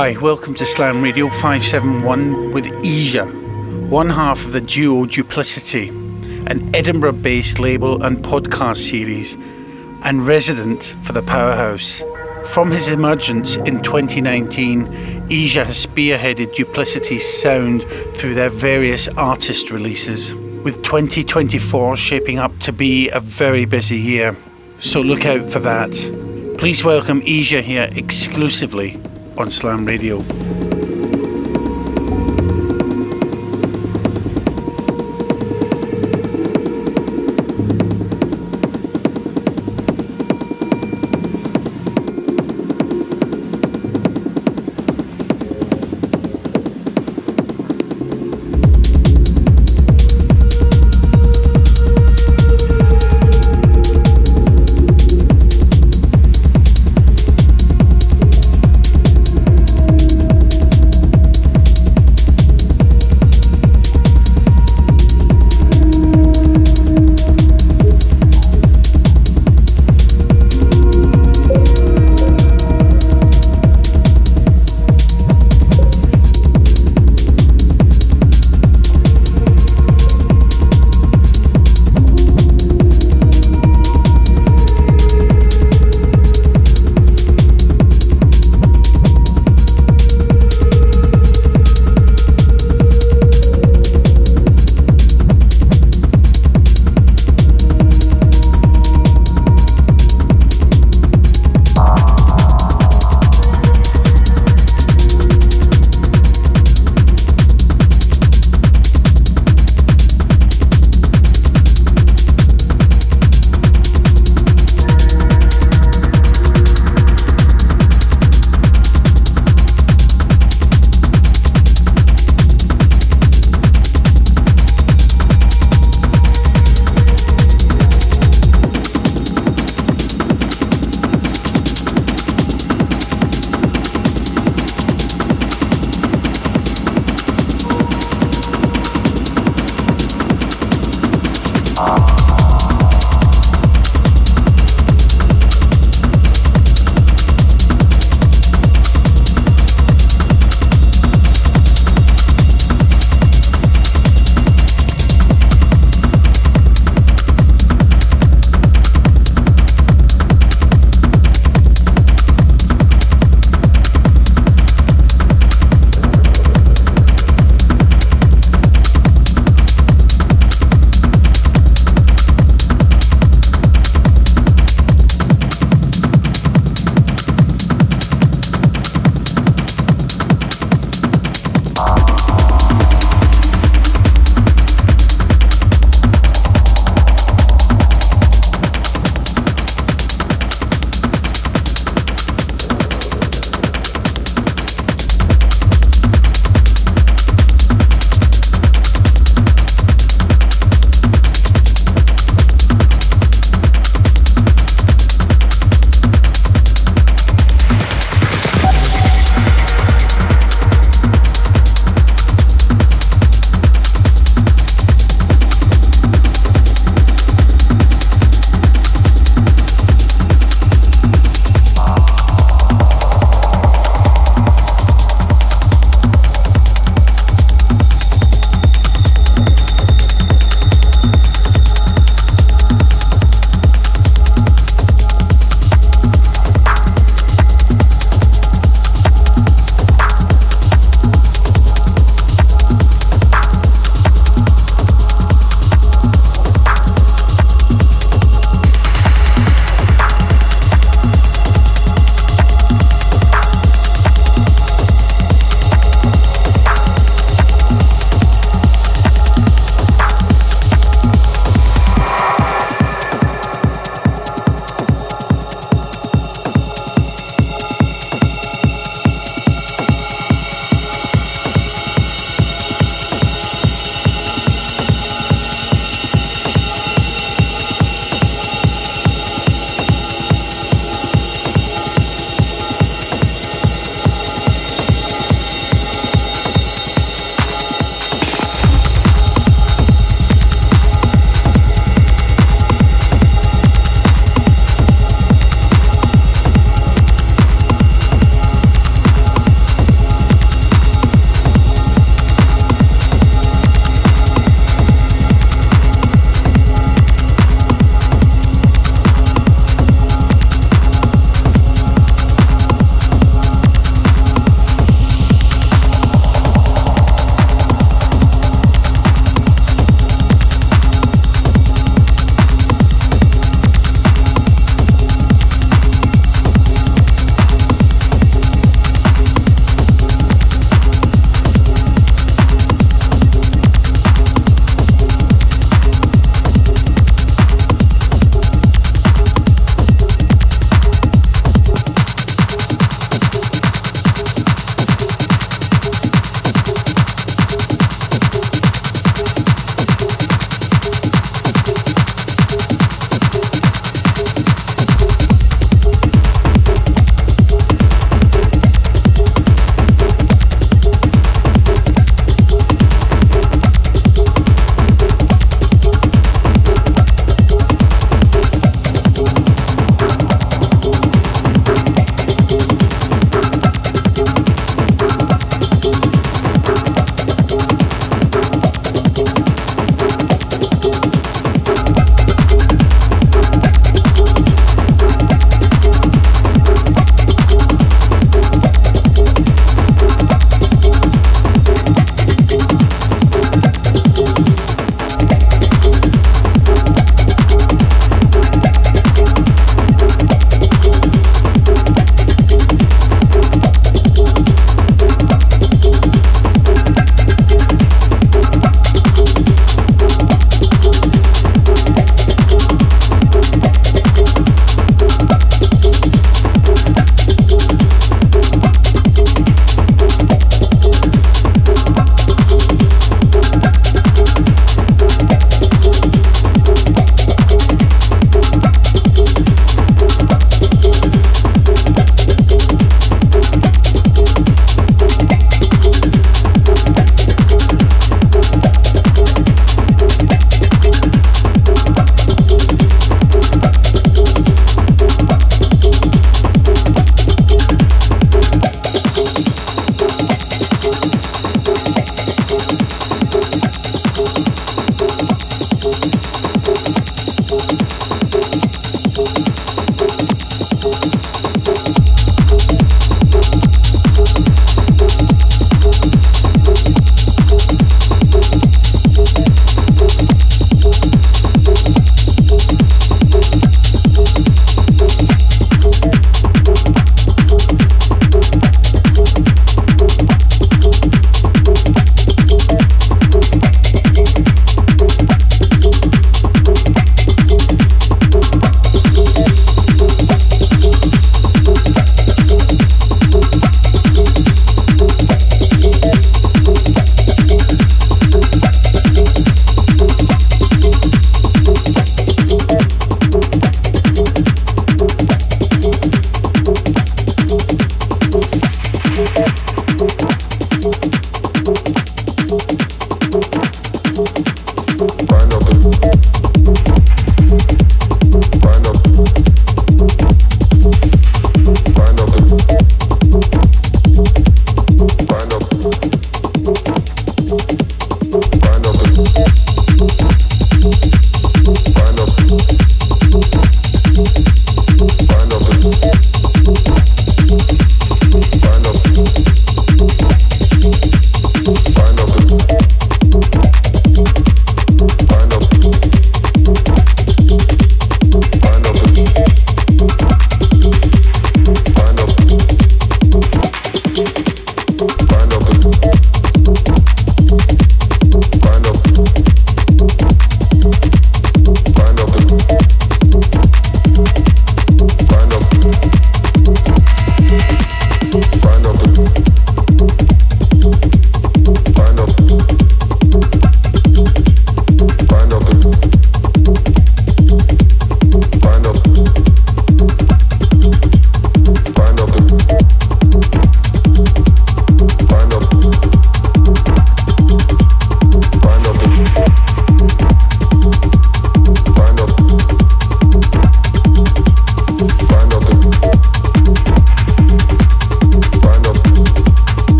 [0.00, 5.88] Hi, welcome to Slam Radio 571 with EJA, one half of the duo Duplicity,
[6.46, 9.34] an Edinburgh based label and podcast series,
[10.04, 12.02] and resident for the Powerhouse.
[12.46, 14.86] From his emergence in 2019,
[15.28, 17.82] EJA has spearheaded Duplicity's sound
[18.14, 20.34] through their various artist releases,
[20.64, 24.34] with 2024 shaping up to be a very busy year.
[24.78, 25.90] So look out for that.
[26.56, 28.98] Please welcome EJA here exclusively
[29.40, 30.69] on Slam Radio.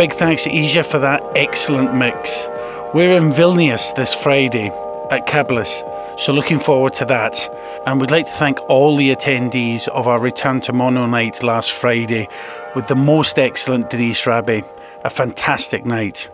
[0.00, 2.48] Big thanks to EJA for that excellent mix.
[2.94, 4.68] We're in Vilnius this Friday
[5.10, 7.36] at Kablys, so looking forward to that.
[7.84, 11.72] And we'd like to thank all the attendees of our Return to Mono night last
[11.72, 12.28] Friday
[12.74, 14.62] with the most excellent Denise Raby.
[15.04, 16.30] A fantastic night.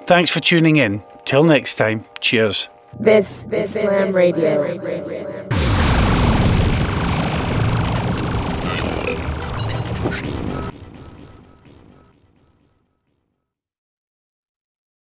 [0.00, 1.02] Thanks for tuning in.
[1.24, 2.68] Till next time, cheers.
[3.00, 4.78] This this, is Slam Radio.